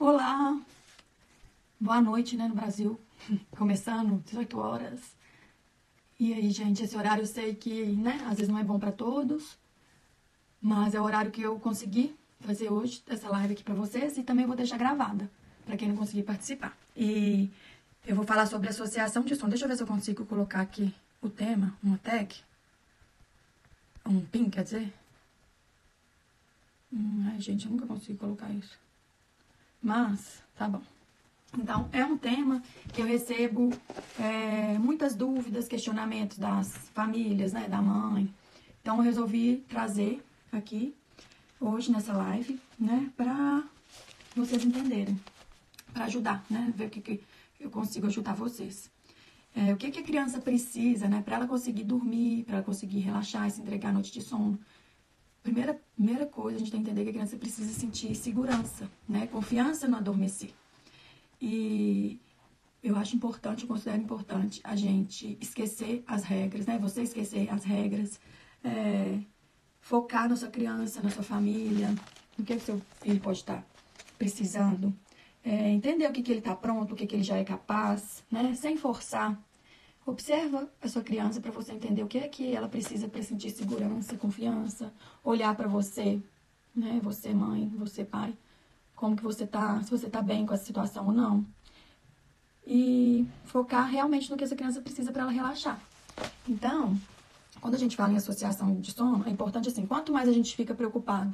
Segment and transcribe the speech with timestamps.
[0.00, 0.58] Olá!
[1.78, 2.98] Boa noite, né, no Brasil.
[3.52, 4.98] Começando, 18 horas.
[6.18, 8.92] E aí, gente, esse horário eu sei que, né, às vezes não é bom para
[8.92, 9.58] todos,
[10.58, 14.22] mas é o horário que eu consegui fazer hoje essa live aqui para vocês e
[14.22, 15.30] também vou deixar gravada
[15.66, 16.74] para quem não conseguir participar.
[16.96, 17.50] E
[18.06, 19.50] eu vou falar sobre associação de som.
[19.50, 22.34] Deixa eu ver se eu consigo colocar aqui o tema, uma tag.
[24.06, 24.94] Um pin, quer dizer?
[26.90, 28.78] Hum, ai, gente, eu nunca consigo colocar isso.
[29.82, 30.82] Mas, tá bom.
[31.58, 33.70] Então, é um tema que eu recebo
[34.18, 38.32] é, muitas dúvidas, questionamentos das famílias, né, da mãe.
[38.80, 40.94] Então, eu resolvi trazer aqui,
[41.60, 43.64] hoje, nessa live, né, pra
[44.36, 45.18] vocês entenderem,
[45.92, 47.20] para ajudar, né, ver o que, que
[47.58, 48.88] eu consigo ajudar vocês.
[49.54, 53.00] É, o que, que a criança precisa, né, para ela conseguir dormir, para ela conseguir
[53.00, 54.58] relaxar e se entregar à noite de sono.
[55.50, 59.26] Primeira, primeira coisa, a gente tem que entender que a criança precisa sentir segurança, né?
[59.26, 60.50] Confiança no adormecer.
[61.42, 62.20] E
[62.80, 66.78] eu acho importante, eu considero importante a gente esquecer as regras, né?
[66.78, 68.20] Você esquecer as regras,
[68.62, 69.18] é,
[69.80, 71.92] focar na sua criança, na sua família,
[72.38, 73.66] no que o seu filho pode estar
[74.16, 74.94] precisando.
[75.44, 78.22] É, entender o que, que ele está pronto, o que, que ele já é capaz,
[78.30, 78.54] né?
[78.54, 79.36] Sem forçar.
[80.10, 83.48] Observa a sua criança para você entender o que é que ela precisa para sentir
[83.50, 86.20] segurança, confiança, olhar para você,
[86.74, 86.98] né?
[87.04, 88.36] Você mãe, você pai,
[88.96, 91.46] como que você tá, se você tá bem com essa situação ou não.
[92.66, 95.80] E focar realmente no que essa criança precisa para ela relaxar.
[96.48, 96.98] Então,
[97.60, 100.56] quando a gente fala em associação de sono, é importante assim, quanto mais a gente
[100.56, 101.32] fica preocupado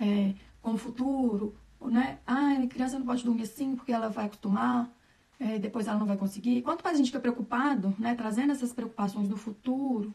[0.00, 2.18] é, com o futuro, né?
[2.26, 4.90] Ah, a criança não pode dormir assim porque ela vai acostumar
[5.38, 6.62] é, depois ela não vai conseguir.
[6.62, 10.14] Quanto mais a gente fica preocupado, né, trazendo essas preocupações do futuro,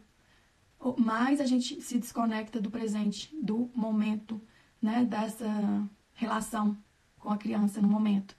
[0.97, 4.41] mais a gente se desconecta do presente, do momento,
[4.81, 6.77] né, dessa relação
[7.17, 8.35] com a criança no momento.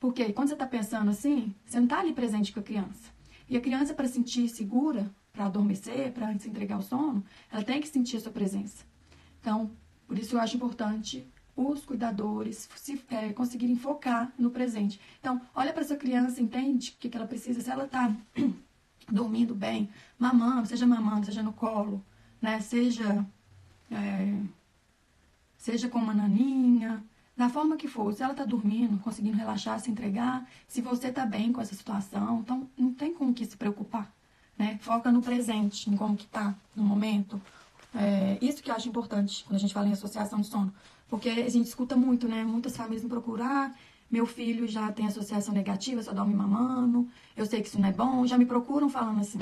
[0.00, 3.12] Porque quando você está pensando assim, você não está ali presente com a criança.
[3.48, 7.80] E a criança, para sentir segura, para adormecer, para se entregar ao sono, ela tem
[7.80, 8.84] que sentir a sua presença.
[9.40, 9.70] Então,
[10.06, 11.26] por isso eu acho importante
[11.56, 15.00] os cuidadores se, é, conseguirem focar no presente.
[15.20, 17.60] Então, olha para essa criança, entende o que, que ela precisa.
[17.60, 18.14] Se ela está
[19.10, 19.88] dormindo bem,
[20.18, 22.04] mamando, seja mamando, seja no colo,
[22.40, 22.60] né?
[22.60, 23.24] Seja,
[23.90, 24.34] é,
[25.56, 27.02] seja com uma naninha,
[27.36, 28.12] da forma que for.
[28.12, 32.40] Se ela está dormindo, conseguindo relaxar, se entregar, se você está bem com essa situação,
[32.40, 34.12] então não tem com que se preocupar,
[34.56, 34.78] né?
[34.80, 37.40] Foca no presente, em como que está no momento.
[37.94, 40.72] É, isso que eu acho importante quando a gente fala em associação de sono.
[41.08, 42.42] Porque a gente escuta muito, né?
[42.44, 43.72] Muitas famílias me procuram, ah,
[44.10, 47.92] meu filho já tem associação negativa, só dorme mamando, eu sei que isso não é
[47.92, 49.38] bom, já me procuram falando assim.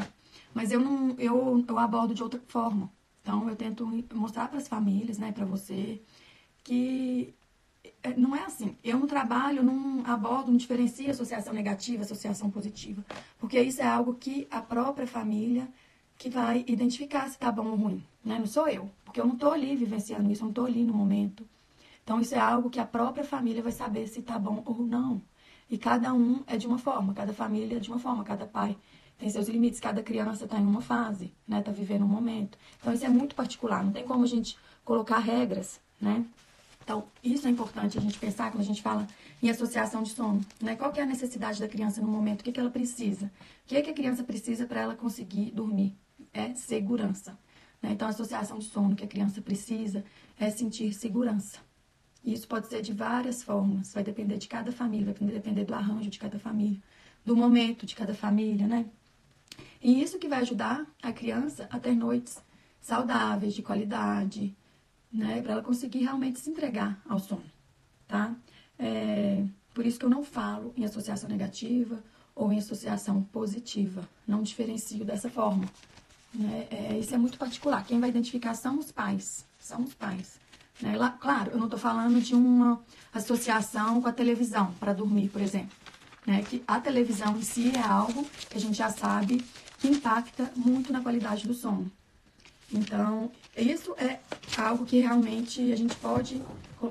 [0.54, 2.90] Mas eu não, eu, eu abordo de outra forma.
[3.22, 6.02] Então eu tento mostrar para as famílias, né, para você,
[6.64, 7.34] que
[8.02, 8.76] é, não é assim.
[8.82, 13.04] Eu no trabalho não abordo, não diferencio associação negativa, associação positiva,
[13.38, 15.68] porque isso é algo que a própria família
[16.22, 18.38] que vai identificar se tá bom ou ruim, né?
[18.38, 20.94] Não sou eu, porque eu não tô ali vivenciando isso, eu não tô ali no
[20.94, 21.44] momento.
[22.04, 25.20] Então isso é algo que a própria família vai saber se tá bom ou não.
[25.68, 28.76] E cada um é de uma forma, cada família é de uma forma, cada pai
[29.18, 31.60] tem seus limites, cada criança está em uma fase, né?
[31.60, 32.56] Tá vivendo um momento.
[32.80, 36.24] Então isso é muito particular, não tem como a gente colocar regras, né?
[36.84, 39.06] Então, isso é importante a gente pensar quando a gente fala
[39.42, 40.76] em associação de sono, né?
[40.76, 42.42] Qual que é a necessidade da criança no momento?
[42.42, 43.26] O que, que ela precisa?
[43.26, 43.30] O
[43.66, 45.96] que, que a criança precisa para ela conseguir dormir?
[46.32, 47.38] É segurança.
[47.80, 47.92] Né?
[47.92, 50.04] Então, a associação de sono que a criança precisa
[50.38, 51.58] é sentir segurança.
[52.24, 56.08] Isso pode ser de várias formas, vai depender de cada família, vai depender do arranjo
[56.08, 56.80] de cada família,
[57.24, 58.86] do momento de cada família, né?
[59.80, 62.40] E isso que vai ajudar a criança a ter noites
[62.80, 64.56] saudáveis, de qualidade,
[65.12, 65.42] né?
[65.42, 67.44] Para ela conseguir realmente se entregar ao sono,
[68.06, 68.36] tá?
[68.78, 69.44] É,
[69.74, 72.02] por isso que eu não falo em associação negativa
[72.34, 74.08] ou em associação positiva.
[74.26, 75.64] Não diferencio dessa forma.
[76.34, 76.66] Né?
[76.70, 77.84] É, isso é muito particular.
[77.84, 79.44] Quem vai identificar são os pais.
[79.58, 80.40] São os pais.
[80.80, 80.96] Né?
[80.96, 82.80] Lá, claro, eu não estou falando de uma
[83.12, 85.76] associação com a televisão para dormir, por exemplo.
[86.26, 86.42] Né?
[86.42, 89.44] Que a televisão em si é algo que a gente já sabe
[89.78, 91.90] que impacta muito na qualidade do sono.
[92.72, 94.18] Então, isso é
[94.56, 96.42] algo que realmente a gente pode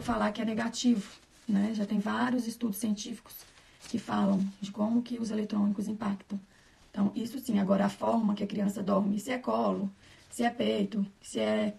[0.01, 1.09] falar que é negativo.
[1.47, 1.73] Né?
[1.73, 3.33] Já tem vários estudos científicos
[3.89, 6.39] que falam de como que os eletrônicos impactam.
[6.91, 7.57] Então, isso sim.
[7.57, 9.89] Agora, a forma que a criança dorme, se é colo,
[10.29, 11.73] se é peito, se é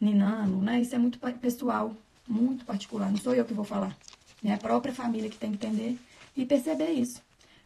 [0.00, 0.80] ninano, né?
[0.80, 1.94] Isso é muito pessoal,
[2.26, 3.10] muito particular.
[3.10, 3.96] Não sou eu que vou falar.
[4.42, 5.98] É a própria família que tem que entender
[6.36, 7.22] e perceber isso,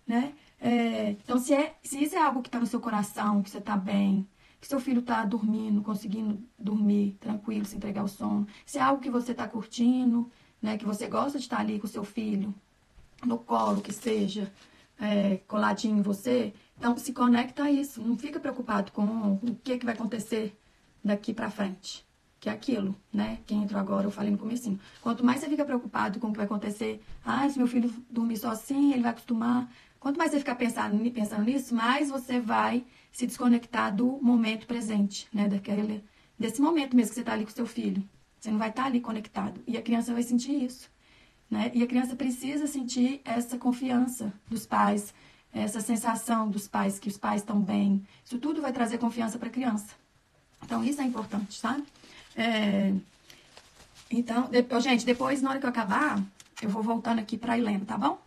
[0.06, 0.32] né?
[0.60, 3.58] É, então, se, é, se isso é algo que está no seu coração, que você
[3.58, 4.26] está bem,
[4.60, 9.00] que seu filho está dormindo, conseguindo dormir tranquilo, se entregar ao sono, se é algo
[9.00, 10.30] que você está curtindo,
[10.60, 10.76] né?
[10.76, 12.54] Que você gosta de estar tá ali com seu filho,
[13.24, 14.52] no colo, que seja,
[15.00, 16.52] é, coladinho em você.
[16.78, 18.00] Então, se conecta a isso.
[18.00, 19.02] Não fica preocupado com
[19.42, 20.56] o que, que vai acontecer
[21.04, 22.06] daqui para frente.
[22.40, 23.40] Que é aquilo, né?
[23.46, 24.78] Quem entrou agora, eu falei no comecinho.
[25.02, 28.36] Quanto mais você fica preocupado com o que vai acontecer, ah, se meu filho dormir
[28.36, 29.68] só assim, ele vai acostumar.
[29.98, 35.26] Quanto mais você ficar pensando, pensando nisso, mais você vai se desconectar do momento presente,
[35.32, 35.48] né?
[35.48, 36.04] Daquele,
[36.38, 38.08] desse momento mesmo que você está ali com seu filho.
[38.38, 39.60] Você não vai estar tá ali conectado.
[39.66, 40.88] E a criança vai sentir isso.
[41.50, 41.72] Né?
[41.74, 45.14] E a criança precisa sentir essa confiança dos pais,
[45.52, 48.06] essa sensação dos pais, que os pais estão bem.
[48.24, 49.94] Isso tudo vai trazer confiança para a criança.
[50.62, 51.84] Então, isso é importante, sabe?
[52.36, 52.94] É...
[54.10, 56.22] Então, depois, gente, depois, na hora que eu acabar,
[56.62, 58.18] eu vou voltando aqui para a Helena, tá bom?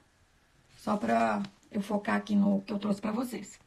[0.80, 1.42] Só para
[1.72, 3.60] eu focar aqui no que eu trouxe para vocês.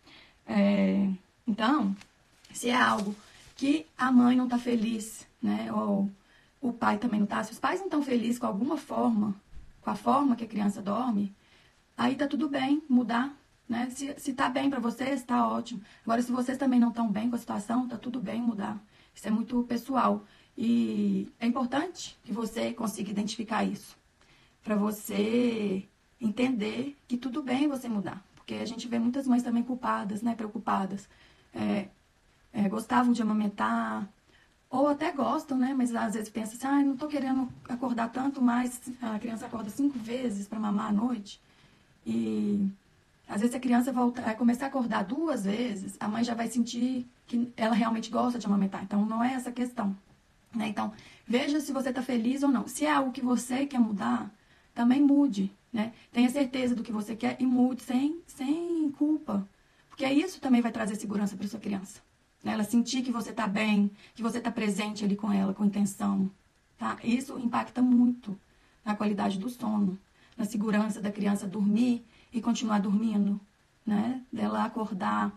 [0.46, 1.08] É...
[1.46, 1.94] Então,
[2.52, 3.14] se é algo
[3.56, 5.72] que a mãe não tá feliz, né?
[5.72, 6.10] Ou
[6.60, 7.42] o pai também não tá.
[7.44, 9.34] Se os pais não estão felizes com alguma forma,
[9.82, 11.34] com a forma que a criança dorme,
[11.96, 13.32] aí tá tudo bem mudar,
[13.68, 13.88] né?
[13.90, 15.80] Se, se tá bem para vocês, tá ótimo.
[16.04, 18.78] Agora, se vocês também não estão bem com a situação, tá tudo bem mudar.
[19.14, 20.24] Isso é muito pessoal.
[20.56, 23.96] E é importante que você consiga identificar isso.
[24.62, 25.86] Para você
[26.20, 28.24] entender que tudo bem você mudar.
[28.34, 30.34] Porque a gente vê muitas mães também culpadas, né?
[30.34, 31.08] Preocupadas.
[31.52, 31.88] É,
[32.52, 34.08] é, gostavam de amamentar,
[34.70, 35.72] ou até gostam, né?
[35.72, 38.80] Mas às vezes pensa assim, ah, não tô querendo acordar tanto mais.
[39.00, 41.40] A criança acorda cinco vezes para mamar à noite.
[42.06, 42.68] E
[43.28, 46.48] às vezes a criança volta, vai começar a acordar duas vezes, a mãe já vai
[46.48, 48.82] sentir que ela realmente gosta de amamentar.
[48.84, 49.96] Então não é essa questão.
[50.54, 50.68] Né?
[50.68, 50.92] Então,
[51.26, 52.68] veja se você está feliz ou não.
[52.68, 54.30] Se é algo que você quer mudar,
[54.74, 55.50] também mude.
[55.72, 55.92] Né?
[56.12, 59.46] Tenha certeza do que você quer e mude sem, sem culpa.
[59.88, 62.00] Porque isso também vai trazer segurança para sua criança.
[62.42, 62.52] Né?
[62.52, 66.30] Ela sentir que você está bem, que você está presente ali com ela, com intenção.
[66.78, 66.98] Tá?
[67.02, 68.38] Isso impacta muito
[68.84, 69.98] na qualidade do sono,
[70.36, 72.04] na segurança da criança dormir
[72.34, 73.40] e continuar dormindo,
[73.86, 74.20] né?
[74.30, 75.32] Dela acordar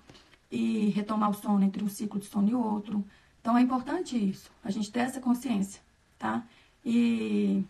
[0.51, 3.05] e retomar o sono entre um ciclo de sono e outro.
[3.39, 5.79] Então é importante isso, a gente ter essa consciência,
[6.17, 6.44] tá?
[6.83, 7.63] E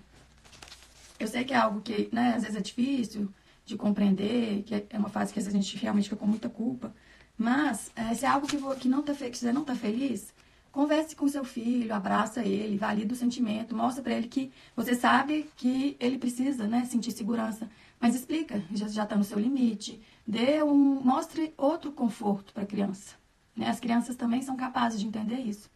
[1.19, 3.29] eu sei que é algo que, né, às vezes é difícil
[3.65, 6.47] de compreender, que é uma fase que às vezes a gente realmente fica com muita
[6.47, 6.95] culpa,
[7.37, 10.33] mas, é, se é algo que, que, não tá, você não está feliz,
[10.71, 15.49] converse com seu filho, abraça ele, valida o sentimento, mostra para ele que você sabe
[15.57, 17.69] que ele precisa, né, sentir segurança.
[17.99, 20.01] Mas explica, já está no seu limite.
[20.25, 23.15] Dê um, mostre outro conforto para a criança.
[23.55, 23.67] Né?
[23.67, 25.69] As crianças também são capazes de entender isso,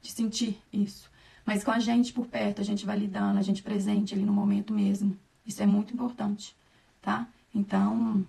[0.00, 1.10] de sentir isso.
[1.44, 4.72] Mas com a gente por perto, a gente validando, a gente presente ali no momento
[4.72, 5.16] mesmo.
[5.46, 6.56] Isso é muito importante,
[7.00, 7.28] tá?
[7.54, 8.26] Então,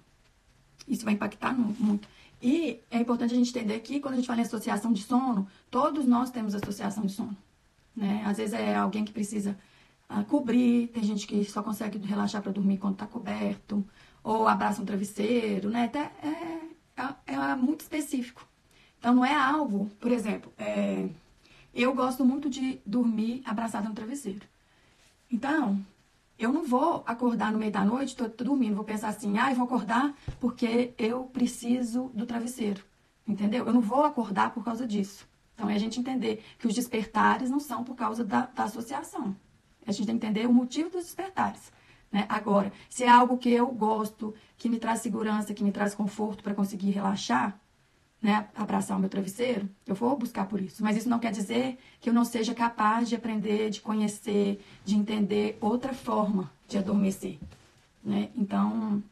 [0.87, 2.07] isso vai impactar muito.
[2.41, 5.47] E é importante a gente entender que quando a gente fala em associação de sono,
[5.71, 7.35] todos nós temos associação de sono.
[7.95, 8.21] Né?
[8.25, 9.57] Às vezes é alguém que precisa
[10.09, 13.85] uh, cobrir, tem gente que só consegue relaxar para dormir quando está coberto,
[14.23, 15.85] ou abraça um travesseiro, né?
[15.85, 18.47] Até é, é, é, muito específico.
[18.99, 21.07] Então não é algo, por exemplo, é,
[21.73, 24.45] eu gosto muito de dormir abraçada no travesseiro.
[25.31, 25.85] Então,
[26.39, 29.51] eu não vou acordar no meio da noite, tô, tô dormindo, vou pensar assim, ah,
[29.51, 32.83] eu vou acordar porque eu preciso do travesseiro.
[33.27, 33.65] Entendeu?
[33.65, 35.27] Eu não vou acordar por causa disso.
[35.53, 39.35] Então é a gente entender que os despertares não são por causa da, da associação.
[39.87, 41.71] A gente tem que entender o motivo dos despertares.
[42.11, 42.25] Né?
[42.29, 46.43] Agora, se é algo que eu gosto, que me traz segurança, que me traz conforto
[46.43, 47.59] para conseguir relaxar,
[48.21, 50.83] né, abraçar o meu travesseiro, eu vou buscar por isso.
[50.83, 54.95] Mas isso não quer dizer que eu não seja capaz de aprender, de conhecer, de
[54.95, 57.37] entender outra forma de adormecer.
[58.03, 58.29] Né?
[58.35, 59.03] Então,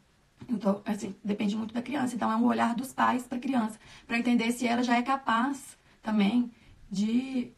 [0.50, 2.16] então, assim, depende muito da criança.
[2.16, 5.02] Então, é um olhar dos pais para a criança, para entender se ela já é
[5.02, 6.52] capaz também
[6.90, 7.52] de,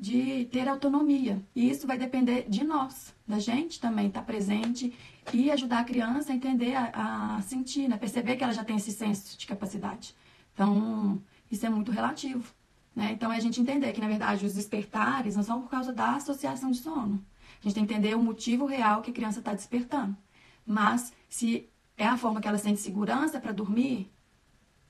[0.00, 1.44] de ter autonomia.
[1.54, 4.96] E isso vai depender de nós, da gente também estar tá presente
[5.30, 7.98] e ajudar a criança a entender, a, a sentir, né?
[7.98, 10.16] perceber que ela já tem esse senso de capacidade.
[10.54, 11.20] Então,
[11.52, 12.50] isso é muito relativo.
[12.96, 13.12] Né?
[13.12, 16.14] Então, é a gente entender que, na verdade, os despertares não são por causa da
[16.14, 17.22] associação de sono.
[17.60, 20.16] A gente tem que entender o motivo real que a criança está despertando.
[20.64, 24.10] Mas, se é a forma que ela sente segurança para dormir,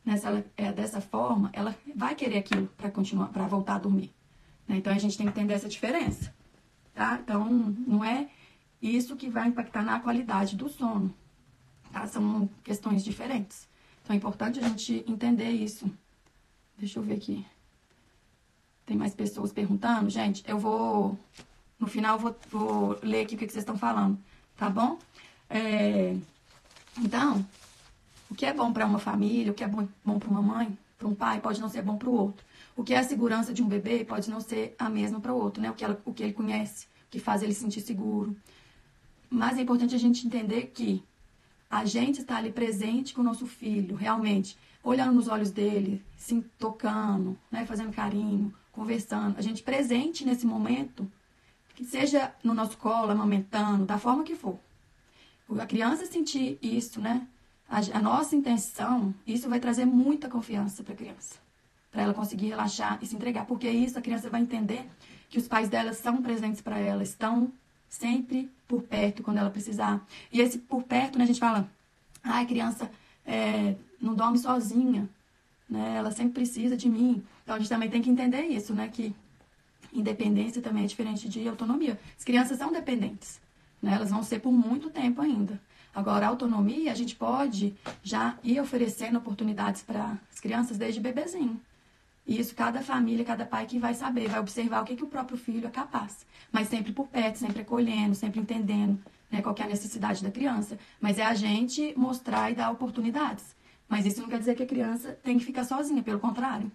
[0.04, 0.16] né?
[0.16, 4.14] se ela é dessa forma, ela vai querer aquilo para continuar, para voltar a dormir.
[4.70, 4.76] Né?
[4.76, 6.32] Então, a gente tem que entender essa diferença.
[6.94, 7.18] Tá?
[7.20, 7.44] Então,
[7.86, 8.28] não é
[8.80, 11.12] isso que vai impactar na qualidade do sono.
[11.92, 12.06] Tá?
[12.06, 13.68] São questões diferentes.
[14.02, 15.90] Então é importante a gente entender isso.
[16.78, 17.44] Deixa eu ver aqui.
[18.86, 20.08] Tem mais pessoas perguntando?
[20.08, 21.18] Gente, eu vou.
[21.78, 24.18] No final, eu vou, vou ler aqui o que, vocês estão falando,
[24.56, 24.98] tá bom?
[25.48, 26.14] É,
[26.98, 27.44] então,
[28.30, 30.76] o que é bom para uma família, o que é bom, bom para uma mãe,
[30.98, 32.44] para um pai, pode não ser bom para o outro.
[32.76, 35.36] O que é a segurança de um bebê pode não ser a mesma para o
[35.36, 35.70] outro, né?
[35.70, 38.36] O que, ela, o que ele conhece, o que faz ele sentir seguro.
[39.28, 41.02] Mas é importante a gente entender que
[41.70, 46.40] a gente estar ali presente com o nosso filho, realmente, olhando nos olhos dele, se
[46.58, 51.10] tocando, né, fazendo carinho, conversando, a gente presente nesse momento,
[51.74, 54.58] que seja no nosso colo, amamentando, da forma que for.
[55.58, 57.26] A criança sentir isso, né?
[57.68, 61.36] A nossa intenção, isso vai trazer muita confiança para a criança.
[61.90, 63.46] Para ela conseguir relaxar e se entregar.
[63.46, 64.88] Porque isso a criança vai entender
[65.28, 67.52] que os pais dela são presentes para ela, estão
[67.88, 70.04] sempre por perto quando ela precisar.
[70.32, 71.68] E esse por perto, né, a gente fala,
[72.22, 72.90] ai, ah, criança
[73.26, 75.08] é, não dorme sozinha,
[75.68, 75.96] né?
[75.96, 77.22] Ela sempre precisa de mim.
[77.42, 78.88] Então a gente também tem que entender isso, né?
[78.88, 79.14] Que
[79.92, 81.98] independência também é diferente de autonomia.
[82.16, 83.40] As crianças são dependentes,
[83.82, 83.94] né?
[83.94, 85.60] Elas vão ser por muito tempo ainda.
[85.94, 91.60] Agora, a autonomia, a gente pode já ir oferecendo oportunidades para as crianças desde bebezinho.
[92.30, 95.08] E isso cada família, cada pai que vai saber, vai observar o que, que o
[95.08, 96.24] próprio filho é capaz.
[96.52, 98.96] Mas sempre por perto, sempre acolhendo, sempre entendendo
[99.28, 100.78] né, qual é a necessidade da criança.
[101.00, 103.44] Mas é a gente mostrar e dar oportunidades.
[103.88, 106.70] Mas isso não quer dizer que a criança tem que ficar sozinha, pelo contrário.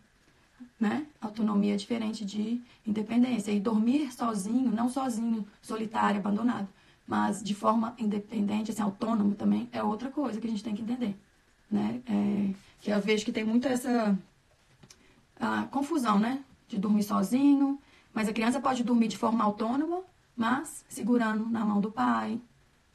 [0.77, 1.05] Né?
[1.21, 3.53] Autonomia é diferente de independência.
[3.53, 6.67] E dormir sozinho, não sozinho, solitário, abandonado,
[7.07, 10.81] mas de forma independente, assim, autônomo também, é outra coisa que a gente tem que
[10.81, 11.15] entender.
[11.71, 12.01] Né?
[12.07, 14.19] É, que eu vejo que tem muito essa
[15.71, 16.43] confusão, né?
[16.67, 17.79] De dormir sozinho,
[18.13, 20.01] mas a criança pode dormir de forma autônoma,
[20.35, 22.39] mas segurando na mão do pai,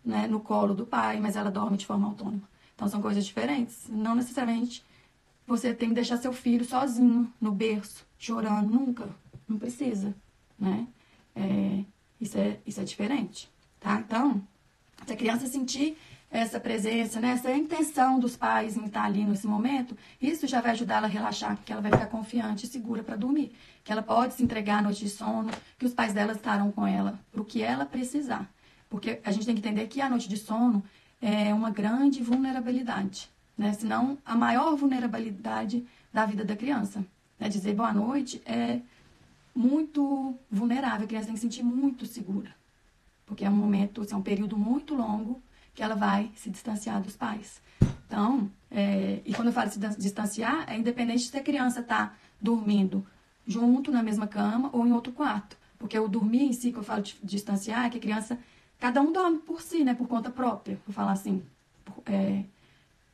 [0.05, 0.27] né?
[0.27, 2.43] no colo do pai, mas ela dorme de forma autônoma.
[2.75, 3.87] Então são coisas diferentes.
[3.89, 4.85] Não necessariamente
[5.47, 9.09] você tem que deixar seu filho sozinho no berço, chorando, nunca.
[9.49, 10.15] Não precisa,
[10.59, 10.87] né?
[11.35, 11.85] É,
[12.21, 14.01] isso, é, isso é diferente, tá?
[14.01, 14.43] Então,
[15.07, 15.99] se a criança sentir
[16.31, 20.71] essa presença, né, essa intenção dos pais em estar ali nesse momento, isso já vai
[20.71, 24.03] ajudar ela a relaxar, que ela vai ficar confiante e segura para dormir, que ela
[24.03, 27.41] pode se entregar à noite de sono, que os pais dela estarão com ela para
[27.41, 28.49] o que ela precisar.
[28.89, 30.85] Porque a gente tem que entender que a noite de sono
[31.21, 33.73] é uma grande vulnerabilidade, né?
[33.73, 37.05] Senão, a maior vulnerabilidade da vida da criança.
[37.39, 37.49] Né?
[37.49, 38.81] Dizer boa noite é
[39.55, 42.55] muito vulnerável, a criança tem que se sentir muito segura.
[43.27, 45.41] Porque é um momento, assim, é um período muito longo
[45.75, 47.61] que ela vai se distanciar dos pais.
[48.07, 53.07] Então, é, e quando eu falo se distanciar, é independente se a criança está dormindo
[53.47, 55.57] junto na mesma cama ou em outro quarto.
[55.79, 58.39] Porque o dormir em si, que eu falo de distanciar, é que a criança
[58.81, 59.95] Cada um dorme por si, né?
[59.95, 61.43] Por conta própria, vou falar assim.
[62.07, 62.43] É,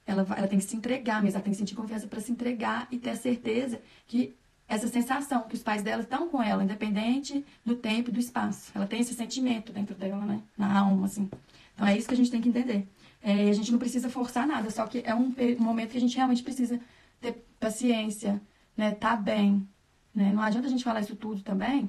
[0.06, 2.86] ela, ela tem que se entregar mesmo, ela tem que sentir confiança para se entregar
[2.90, 4.36] e ter a certeza que
[4.68, 8.70] essa sensação que os pais dela estão com ela, independente do tempo e do espaço.
[8.74, 10.40] Ela tem esse sentimento dentro dela, né?
[10.56, 11.28] Na alma, assim.
[11.76, 12.88] Então é isso que a gente tem que entender.
[13.22, 16.00] É, a gente não precisa forçar nada, só que é um, um, momento que a
[16.00, 16.80] gente realmente precisa
[17.20, 18.42] ter paciência,
[18.76, 18.90] né?
[18.92, 19.68] Tá bem.
[20.14, 20.32] Né?
[20.32, 21.88] Não adianta a gente falar isso tudo também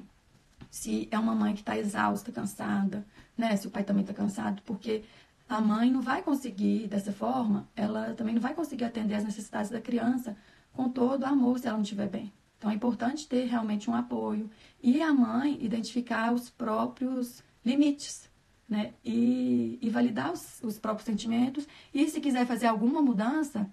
[0.70, 3.56] se é uma mãe que está exausta, cansada, né?
[3.56, 5.04] Se o pai também está cansado, porque
[5.48, 9.70] a mãe não vai conseguir, dessa forma, ela também não vai conseguir atender as necessidades
[9.70, 10.36] da criança
[10.72, 12.32] com todo o amor se ela não estiver bem.
[12.58, 14.50] Então é importante ter realmente um apoio
[14.82, 18.27] e a mãe identificar os próprios limites,
[18.68, 18.92] né?
[19.04, 23.68] E, e validar os, os próprios sentimentos e se quiser fazer alguma mudança,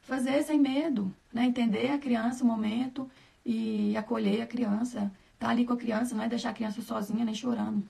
[0.00, 1.44] fazer sem medo, né?
[1.44, 3.08] Entender a criança, o momento
[3.44, 7.24] e acolher a criança, tá ali com a criança, não é deixar a criança sozinha
[7.24, 7.88] nem chorando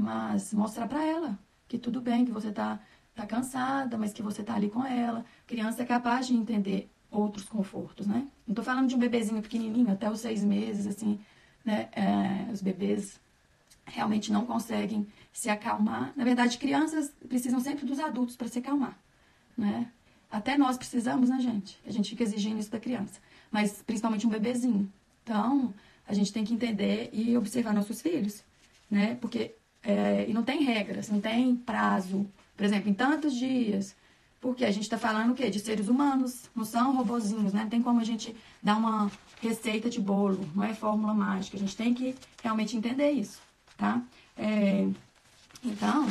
[0.00, 1.38] mas mostrar para ela
[1.68, 2.80] que tudo bem, que você tá,
[3.14, 5.24] tá cansada, mas que você tá ali com ela.
[5.46, 8.26] Criança é capaz de entender outros confortos, né?
[8.46, 11.20] Não tô falando de um bebezinho pequenininho, até os seis meses, assim,
[11.64, 11.88] né?
[11.92, 13.20] É, os bebês
[13.92, 16.12] realmente não conseguem se acalmar.
[16.16, 18.98] Na verdade, crianças precisam sempre dos adultos para se acalmar,
[19.56, 19.90] né?
[20.30, 21.78] Até nós precisamos, né, gente?
[21.86, 23.20] A gente fica exigindo isso da criança.
[23.50, 24.90] Mas principalmente um bebezinho.
[25.24, 25.74] Então,
[26.06, 28.44] a gente tem que entender e observar nossos filhos,
[28.88, 29.16] né?
[29.20, 32.28] Porque é, e não tem regras, não tem prazo.
[32.56, 33.96] Por exemplo, em tantos dias.
[34.40, 35.50] Porque a gente está falando o quê?
[35.50, 37.62] De seres humanos, não são robozinhos, né?
[37.62, 41.56] Não tem como a gente dar uma receita de bolo, não é fórmula mágica.
[41.56, 43.38] A gente tem que realmente entender isso,
[43.80, 44.02] tá?
[44.36, 44.86] É,
[45.64, 46.06] então,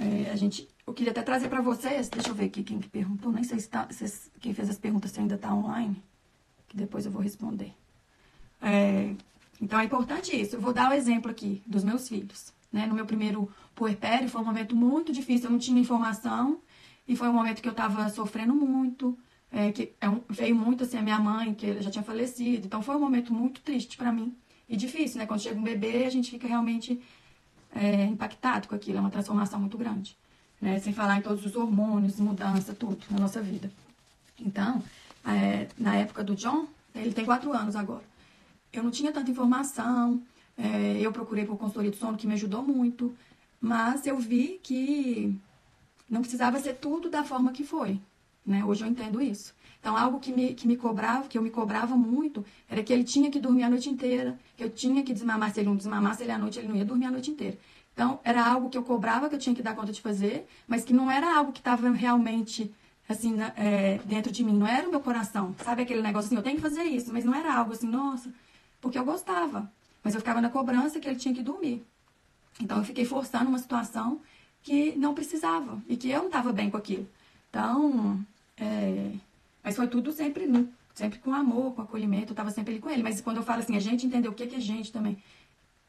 [0.00, 2.88] é, a gente, eu queria até trazer para vocês, deixa eu ver aqui quem que
[2.88, 6.02] perguntou, nem sei se, tá, se quem fez as perguntas se ainda está online,
[6.66, 7.74] que depois eu vou responder.
[8.62, 9.12] É,
[9.60, 10.56] então é importante isso.
[10.56, 12.52] Eu vou dar o exemplo aqui dos meus filhos.
[12.72, 12.86] Né?
[12.86, 16.58] No meu primeiro puerpério foi um momento muito difícil, eu não tinha informação
[17.06, 19.16] e foi um momento que eu estava sofrendo muito,
[19.52, 22.66] é, que é um, veio muito assim a minha mãe, que já tinha falecido.
[22.66, 24.34] Então foi um momento muito triste para mim
[24.68, 25.26] e difícil, né?
[25.26, 27.00] Quando chega um bebê, a gente fica realmente
[27.74, 30.16] é, impactado com aquilo, é uma transformação muito grande.
[30.60, 30.78] Né?
[30.80, 33.70] Sem falar em todos os hormônios, mudança, tudo na nossa vida.
[34.38, 34.82] Então,
[35.24, 38.04] é, na época do John, ele tem quatro anos agora
[38.72, 40.22] eu não tinha tanta informação.
[40.56, 43.14] É, eu procurei por consultoria do sono, que me ajudou muito.
[43.60, 45.36] Mas eu vi que
[46.08, 48.00] não precisava ser tudo da forma que foi,
[48.46, 48.64] né?
[48.64, 49.54] Hoje eu entendo isso.
[49.80, 53.04] Então, algo que me, que me cobrava, que eu me cobrava muito, era que ele
[53.04, 55.52] tinha que dormir a noite inteira, que eu tinha que desmamar.
[55.52, 57.56] Se ele não desmamasse ele à noite, ele não ia dormir a noite inteira.
[57.94, 60.84] Então, era algo que eu cobrava, que eu tinha que dar conta de fazer, mas
[60.84, 62.72] que não era algo que estava realmente,
[63.08, 64.56] assim, é, dentro de mim.
[64.56, 65.54] Não era o meu coração.
[65.64, 68.32] Sabe aquele negócio assim, eu tenho que fazer isso, mas não era algo assim, nossa,
[68.80, 69.70] porque eu gostava.
[70.02, 71.84] Mas eu ficava na cobrança que ele tinha que dormir.
[72.60, 74.20] Então, eu fiquei forçando uma situação
[74.62, 77.08] que não precisava e que eu não estava bem com aquilo.
[77.50, 78.20] Então,
[78.56, 79.12] é,
[79.68, 80.48] mas foi tudo sempre,
[80.94, 83.02] sempre com amor, com acolhimento, eu estava sempre ali com ele.
[83.02, 85.18] Mas quando eu falo assim, a gente entendeu o que é gente também,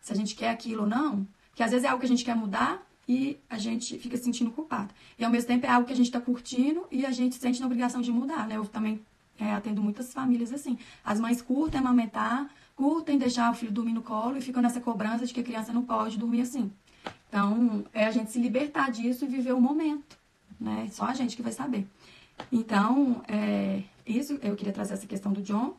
[0.01, 2.25] se a gente quer aquilo ou não, que às vezes é algo que a gente
[2.25, 4.93] quer mudar e a gente fica se sentindo culpado.
[5.17, 7.62] E ao mesmo tempo é algo que a gente está curtindo e a gente sente
[7.62, 8.57] na obrigação de mudar, né?
[8.57, 9.00] Eu também
[9.39, 10.77] é, atendo muitas famílias assim.
[11.01, 15.25] As mães curtem amamentar, curtem deixar o filho dormir no colo e ficam nessa cobrança
[15.25, 16.69] de que a criança não pode dormir assim.
[17.29, 20.17] Então, é a gente se libertar disso e viver o momento,
[20.59, 20.89] né?
[20.91, 21.88] Só a gente que vai saber.
[22.51, 25.75] Então, é, isso eu queria trazer essa questão do John.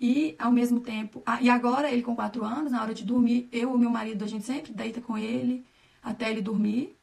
[0.00, 3.72] E ao mesmo tempo, e agora ele com quatro anos, na hora de dormir, eu
[3.74, 5.64] e meu marido, a gente sempre deita com ele
[6.02, 6.96] até ele dormir.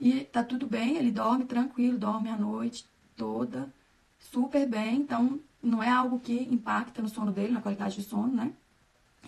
[0.00, 3.72] E tá tudo bem, ele dorme tranquilo, dorme a noite toda,
[4.18, 4.96] super bem.
[4.96, 8.52] Então, não é algo que impacta no sono dele, na qualidade de sono, né?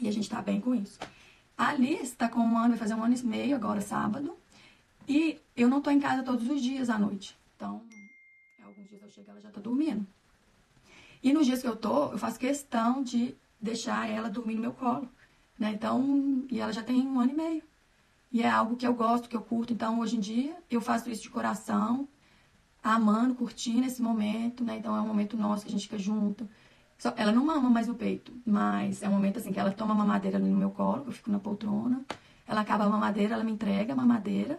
[0.00, 0.98] E a gente tá bem com isso.
[1.56, 4.36] A Alice tá com um ano, vai fazer um ano e meio agora, sábado.
[5.06, 7.36] E eu não tô em casa todos os dias à noite.
[7.56, 7.82] Então,
[8.68, 10.06] alguns dias eu chego ela já tá dormindo.
[11.22, 14.72] E nos dias que eu tô, eu faço questão de deixar ela dormir no meu
[14.72, 15.08] colo.
[15.58, 15.72] Né?
[15.72, 17.62] Então, e ela já tem um ano e meio.
[18.30, 19.72] E é algo que eu gosto, que eu curto.
[19.72, 22.06] Então, hoje em dia, eu faço isso de coração,
[22.82, 24.76] amando, curtindo esse momento, né?
[24.76, 26.48] Então, é um momento nosso que a gente fica junto.
[26.98, 29.94] Só, ela não mama mais no peito, mas é um momento assim que ela toma
[29.94, 32.04] a mamadeira ali no meu colo, eu fico na poltrona.
[32.46, 34.58] Ela acaba a mamadeira, ela me entrega a mamadeira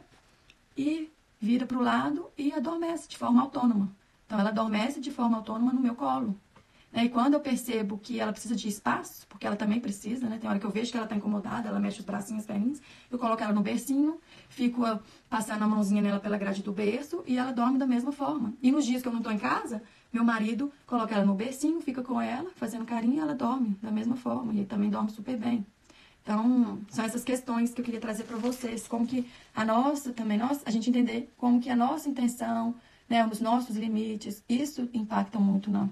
[0.75, 3.89] e vira para o lado e adormece de forma autônoma.
[4.29, 6.37] Então, ela adormece de forma autônoma no meu colo.
[6.93, 7.05] Né?
[7.05, 10.37] E quando eu percebo que ela precisa de espaço, porque ela também precisa, né?
[10.39, 12.79] Tem hora que eu vejo que ela está incomodada, ela mexe os bracinhos, as perninhas,
[13.09, 17.23] eu coloco ela no bercinho, fico ah, passando a mãozinha nela pela grade do berço
[17.25, 18.53] e ela dorme da mesma forma.
[18.61, 19.81] E nos dias que eu não estou em casa,
[20.13, 23.89] meu marido coloca ela no bercinho, fica com ela, fazendo carinho e ela dorme da
[23.89, 24.53] mesma forma.
[24.53, 25.65] E ele também dorme super bem.
[26.21, 30.37] Então, são essas questões que eu queria trazer para vocês, como que a nossa também,
[30.37, 32.75] nossa, a gente entender como que a nossa intenção,
[33.09, 35.89] né, os nossos limites, isso impacta muito na,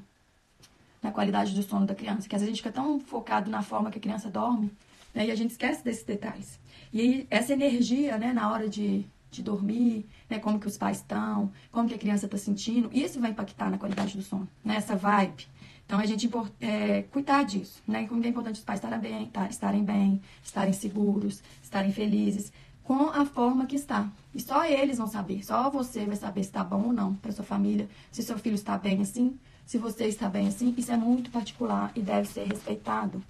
[1.02, 3.64] na qualidade do sono da criança, que às vezes a gente fica tão focado na
[3.64, 4.72] forma que a criança dorme,
[5.14, 6.60] né, e a gente esquece desses detalhes.
[6.94, 10.98] E aí, essa energia, né, na hora de, de dormir, né, como que os pais
[10.98, 14.80] estão, como que a criança está sentindo, isso vai impactar na qualidade do sono, né,
[14.80, 15.48] vibe.
[15.88, 18.06] Então, a gente é, cuidar disso, né?
[18.08, 22.52] Como é importante os pais estarem bem, tá, estarem bem, estarem seguros, estarem felizes
[22.88, 24.10] com a forma que está.
[24.34, 27.34] E só eles vão saber, só você vai saber se está bom ou não para
[27.34, 30.74] sua família, se seu filho está bem assim, se você está bem assim.
[30.78, 33.22] Isso é muito particular e deve ser respeitado.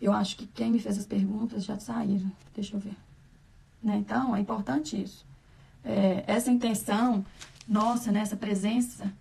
[0.00, 2.30] Eu acho que quem me fez as perguntas já saíram.
[2.54, 2.94] Deixa eu ver.
[3.82, 3.96] Né?
[3.96, 5.26] Então, é importante isso.
[5.84, 7.26] É, essa intenção
[7.66, 9.12] nossa, né, essa presença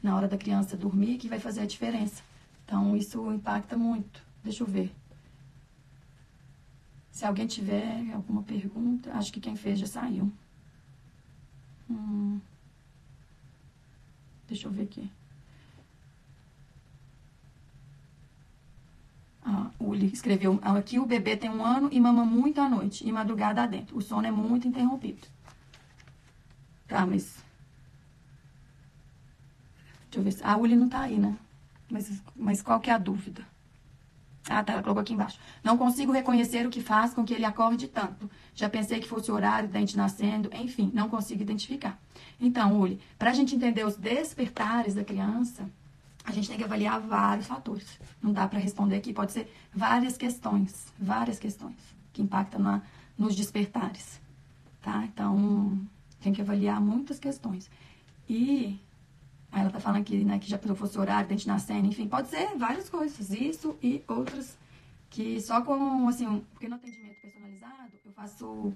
[0.00, 2.22] na hora da criança dormir que vai fazer a diferença.
[2.64, 4.22] Então, isso impacta muito.
[4.44, 4.94] Deixa eu ver.
[7.12, 10.32] Se alguém tiver alguma pergunta, acho que quem fez já saiu.
[11.88, 12.40] Hum.
[14.48, 15.10] Deixa eu ver aqui.
[19.44, 23.12] Ah, Uli escreveu aqui: o bebê tem um ano e mama muito à noite e
[23.12, 23.96] madrugada adentro.
[23.96, 25.28] O sono é muito interrompido.
[26.88, 27.44] Tá, mas.
[30.04, 30.42] Deixa eu ver se.
[30.42, 31.36] A Uli não tá aí, né?
[31.90, 33.46] Mas, mas qual que é a dúvida?
[34.48, 35.38] Ah, tá, ela colocou aqui embaixo.
[35.62, 38.28] Não consigo reconhecer o que faz com que ele acorde tanto.
[38.54, 41.98] Já pensei que fosse o horário, dente nascendo, enfim, não consigo identificar.
[42.40, 45.68] Então, Uli, para a gente entender os despertares da criança,
[46.24, 47.98] a gente tem que avaliar vários fatores.
[48.20, 51.76] Não dá para responder aqui, pode ser várias questões, várias questões
[52.12, 52.82] que impactam na,
[53.16, 54.20] nos despertares,
[54.82, 55.04] tá?
[55.04, 55.80] Então,
[56.20, 57.70] tem que avaliar muitas questões.
[58.28, 58.78] E
[59.52, 62.08] Aí ela tá falando aqui, né, que já pensou fosse horário, dente na cena, enfim,
[62.08, 64.56] pode ser várias coisas, isso e outras
[65.10, 68.72] que só com, assim, porque no atendimento personalizado, eu faço,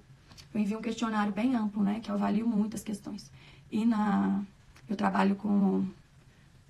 [0.52, 3.32] eu envio um questionário bem amplo, né, que eu avalio muitas questões.
[3.72, 4.42] E na,
[4.86, 5.86] eu trabalho com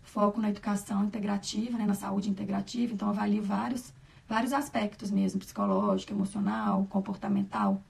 [0.04, 3.92] foco na educação integrativa, né, na saúde integrativa, então eu avalio vários,
[4.28, 7.82] vários aspectos mesmo, psicológico, emocional, comportamental,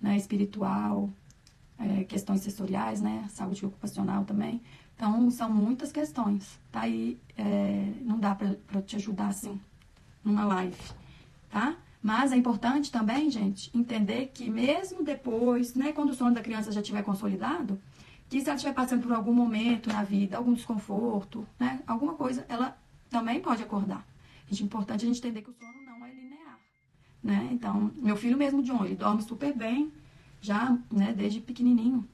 [0.00, 1.10] né, espiritual,
[1.78, 4.62] é, questões sensoriais, né, saúde ocupacional também.
[4.98, 6.88] Então, são muitas questões, tá?
[6.88, 9.60] E é, não dá para te ajudar assim,
[10.24, 10.76] numa live,
[11.48, 11.76] tá?
[12.02, 16.72] Mas é importante também, gente, entender que mesmo depois, né, quando o sono da criança
[16.72, 17.80] já estiver consolidado,
[18.28, 21.80] que se ela estiver passando por algum momento na vida, algum desconforto, né?
[21.86, 22.76] Alguma coisa, ela
[23.08, 24.04] também pode acordar.
[24.50, 26.58] É importante a gente entender que o sono não é linear,
[27.22, 27.48] né?
[27.52, 29.92] Então, meu filho mesmo, John, ele dorme super bem,
[30.40, 32.04] já, né, desde pequenininho,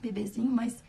[0.00, 0.82] bebezinho, mas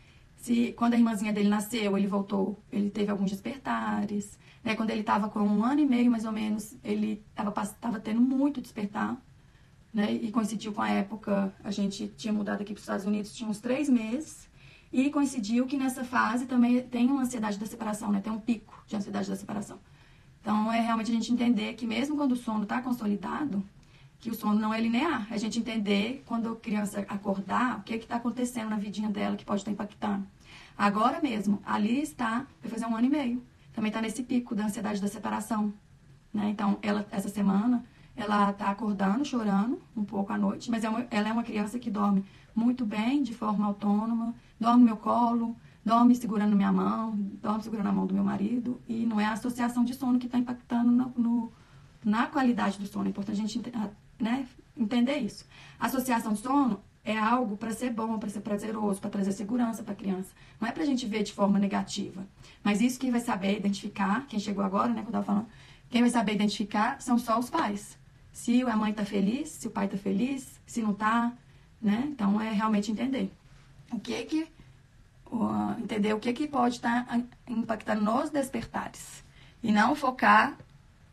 [0.44, 4.74] se quando a irmãzinha dele nasceu, ele voltou, ele teve alguns despertares, né?
[4.74, 8.60] Quando ele estava com um ano e meio, mais ou menos, ele estava tendo muito
[8.60, 9.16] despertar,
[9.92, 10.12] né?
[10.12, 13.48] E coincidiu com a época, a gente tinha mudado aqui para os Estados Unidos, tinha
[13.48, 14.46] uns três meses,
[14.92, 18.20] e coincidiu que nessa fase também tem uma ansiedade da separação, né?
[18.20, 19.78] Tem um pico de ansiedade da separação.
[20.42, 23.64] Então, é realmente a gente entender que mesmo quando o sono está consolidado,
[24.20, 25.26] que o sono não é linear.
[25.30, 29.36] É a gente entender, quando a criança acordar, o que está acontecendo na vidinha dela
[29.36, 30.33] que pode estar impactando.
[30.76, 33.44] Agora mesmo, ali está, vai fazer um ano e meio.
[33.72, 35.72] Também está nesse pico da ansiedade da separação.
[36.32, 36.50] Né?
[36.50, 37.84] Então, ela, essa semana,
[38.16, 41.78] ela está acordando, chorando um pouco à noite, mas é uma, ela é uma criança
[41.78, 47.12] que dorme muito bem, de forma autônoma, dorme no meu colo, dorme segurando minha mão,
[47.40, 50.26] dorme segurando a mão do meu marido, e não é a associação de sono que
[50.26, 51.52] está impactando no, no,
[52.04, 53.06] na qualidade do sono.
[53.06, 53.60] É importante a gente
[54.18, 55.44] né, entender isso.
[55.78, 59.92] Associação de sono é algo para ser bom, para ser prazeroso, para trazer segurança para
[59.92, 60.30] a criança.
[60.58, 62.26] Não é para a gente ver de forma negativa.
[62.62, 65.46] Mas isso quem vai saber identificar, quem chegou agora, né, que eu falando,
[65.90, 67.98] quem vai saber identificar são só os pais.
[68.32, 71.32] Se a mãe está feliz, se o pai está feliz, se não está,
[71.80, 72.08] né?
[72.08, 73.30] Então é realmente entender
[73.92, 74.48] o que que
[75.78, 79.24] entender o que que pode estar tá impactando nos despertares
[79.62, 80.56] e não focar,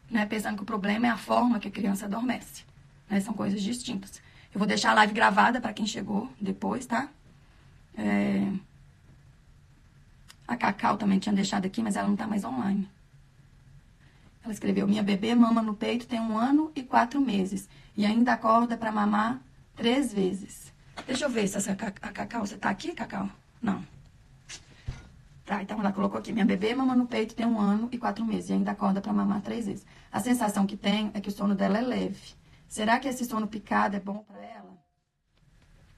[0.09, 2.63] né, pensando que o problema é a forma que a criança adormece.
[3.09, 3.19] Né?
[3.19, 4.21] São coisas distintas.
[4.53, 7.09] Eu vou deixar a live gravada para quem chegou depois, tá?
[7.97, 8.51] É...
[10.47, 12.87] A Cacau também tinha deixado aqui, mas ela não está mais online.
[14.43, 18.33] Ela escreveu: Minha bebê mama no peito tem um ano e quatro meses e ainda
[18.33, 19.39] acorda para mamar
[19.75, 20.73] três vezes.
[21.07, 23.29] Deixa eu ver se essa a Cacau, você tá aqui, Cacau?
[23.61, 23.83] Não.
[25.45, 28.25] Tá, então ela colocou aqui: Minha bebê mama no peito tem um ano e quatro
[28.25, 29.85] meses e ainda acorda para mamar três vezes.
[30.11, 32.40] A sensação que tem é que o sono dela é leve.
[32.71, 34.77] Será que esse sono picado é bom para ela?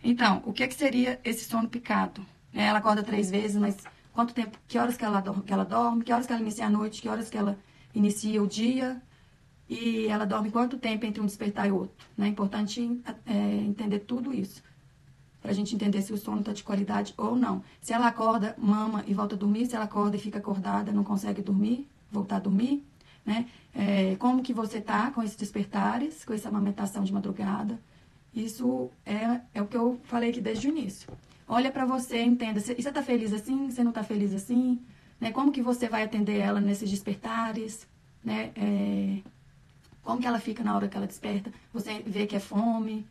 [0.03, 2.25] Então, o que, que seria esse sono picado?
[2.51, 3.77] Ela acorda três vezes, mas
[4.11, 6.71] quanto tempo, que horas que ela, que ela dorme, que horas que ela inicia a
[6.71, 7.59] noite, que horas que ela
[7.93, 8.99] inicia o dia
[9.69, 12.07] e ela dorme quanto tempo entre um despertar e outro.
[12.17, 12.25] Né?
[12.25, 14.63] É importante é, entender tudo isso.
[15.43, 17.63] Para a gente entender se o sono está de qualidade ou não.
[17.81, 21.03] Se ela acorda, mama e volta a dormir, se ela acorda e fica acordada, não
[21.03, 22.83] consegue dormir, voltar a dormir.
[23.25, 23.47] Né?
[23.73, 27.79] É, como que você está com esses despertares, com essa amamentação de madrugada.
[28.33, 31.07] Isso é, é o que eu falei aqui desde o início.
[31.47, 32.59] Olha para você, entenda.
[32.59, 33.69] Você está feliz assim?
[33.69, 34.79] Você não está feliz assim?
[35.23, 35.31] né?
[35.31, 37.87] Como que você vai atender ela nesses despertares,
[38.21, 38.51] né?
[38.57, 39.19] É,
[40.03, 41.51] como que ela fica na hora que ela desperta?
[41.71, 43.07] Você vê que é fome,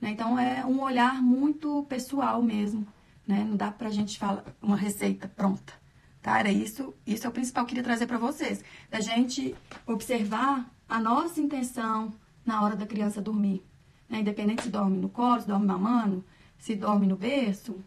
[0.00, 0.10] né?
[0.10, 2.86] Então é um olhar muito pessoal mesmo,
[3.26, 3.44] né?
[3.44, 5.72] Não dá pra gente falar uma receita pronta,
[6.26, 6.40] tá?
[6.40, 9.54] Era isso, isso é o principal que eu queria trazer para vocês, da gente
[9.86, 12.12] observar a nossa intenção
[12.44, 13.64] na hora da criança dormir,
[14.08, 14.18] né?
[14.18, 16.24] Independente se dorme no colo, se dorme mamando,
[16.58, 17.78] se dorme no berço,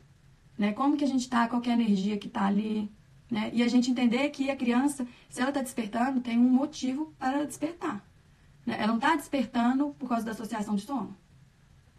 [0.57, 0.71] né?
[0.71, 2.89] Como que a gente tá, qual é a energia que tá ali,
[3.29, 3.51] né?
[3.51, 7.33] E a gente entender que a criança, se ela está despertando, tem um motivo para
[7.33, 8.01] ela despertar.
[8.65, 8.77] Né?
[8.77, 11.13] Ela não está despertando por causa da associação de sono.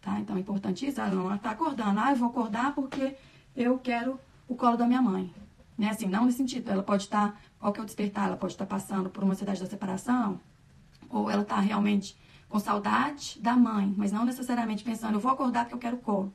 [0.00, 0.18] Tá?
[0.18, 1.02] Então é importante isso.
[1.02, 2.00] Ela não está acordando.
[2.00, 3.14] Ah, eu vou acordar porque
[3.54, 5.30] eu quero o colo da minha mãe.
[5.80, 5.88] Né?
[5.88, 6.70] Assim, não nesse sentido.
[6.70, 8.26] Ela pode estar, tá, qual que é o despertar?
[8.26, 10.38] Ela pode estar tá passando por uma ansiedade da separação,
[11.08, 12.14] ou ela está realmente
[12.50, 16.30] com saudade da mãe, mas não necessariamente pensando, eu vou acordar porque eu quero colo.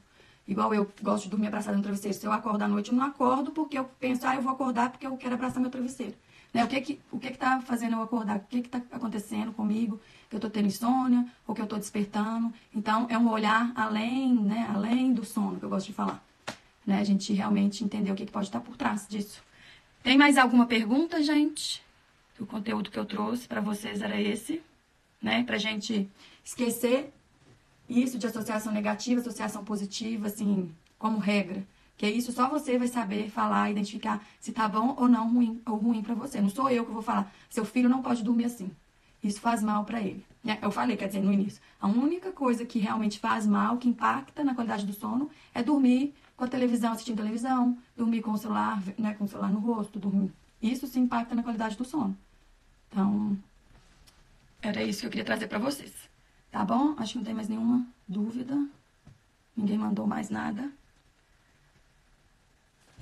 [0.47, 2.17] Igual eu gosto de dormir abraçada no travesseiro.
[2.17, 4.89] Se eu acordo à noite, eu não acordo porque eu penso, ah, eu vou acordar
[4.89, 6.15] porque eu quero abraçar meu travesseiro.
[6.51, 6.63] Né?
[6.63, 8.38] O que que, o que que tá fazendo eu acordar?
[8.38, 9.99] O que que tá acontecendo comigo?
[10.27, 12.51] Que eu tô tendo insônia ou que eu tô despertando?
[12.73, 14.67] Então, é um olhar além, né?
[14.73, 16.23] Além do sono, que eu gosto de falar.
[16.86, 17.00] Né?
[17.00, 19.41] A gente realmente entender o que, que pode estar por trás disso.
[20.04, 21.84] Tem mais alguma pergunta, gente?
[22.39, 24.62] O conteúdo que eu trouxe para vocês era esse,
[25.21, 25.43] né?
[25.43, 26.08] Pra gente
[26.43, 27.12] esquecer
[27.89, 31.65] isso de associação negativa, associação positiva, assim, como regra.
[31.98, 35.62] Que é isso só você vai saber falar, identificar se tá bom ou não ruim
[35.65, 36.41] ou ruim para você.
[36.41, 38.69] Não sou eu que vou falar, seu filho não pode dormir assim.
[39.24, 40.24] Isso faz mal para ele.
[40.43, 40.60] Né?
[40.62, 41.62] Eu falei, quer dizer, no início.
[41.82, 46.13] A única coisa que realmente faz mal, que impacta na qualidade do sono, é dormir
[46.36, 50.00] com a televisão, assistindo televisão, dormir com o celular, né, com o celular no rosto,
[50.00, 50.32] dormir.
[50.62, 52.17] Isso se impacta na qualidade do sono.
[52.89, 53.38] Então,
[54.62, 55.93] era isso que eu queria trazer para vocês.
[56.52, 56.95] Tá bom?
[56.98, 58.67] Acho que não tem mais nenhuma dúvida.
[59.56, 60.71] Ninguém mandou mais nada.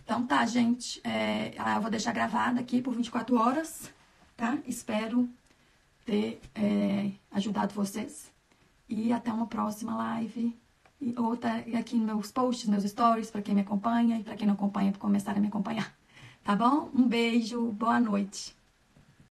[0.03, 0.99] Então tá, gente.
[1.03, 3.91] É, eu vou deixar gravada aqui por 24 horas,
[4.35, 4.57] tá?
[4.67, 5.29] Espero
[6.05, 8.31] ter é, ajudado vocês.
[8.89, 10.55] E até uma próxima live.
[11.17, 14.47] Ou tá aqui nos meus posts, meus stories, para quem me acompanha e para quem
[14.47, 15.93] não acompanha, começar a me acompanhar.
[16.43, 16.89] Tá bom?
[16.93, 18.55] Um beijo, boa noite.